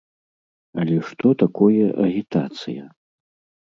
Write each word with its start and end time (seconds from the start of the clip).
Але 0.85 0.97
што 1.11 1.35
такое 1.43 1.85
агітацыя? 2.09 2.83